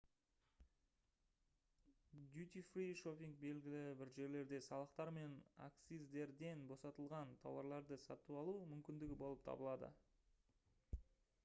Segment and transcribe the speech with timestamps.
[2.37, 9.95] дютифри шоппинг белгілі бір жерлерде салықтар мен акциздерден босатылған тауарларды сатып алу мүмкіндігі болып табылады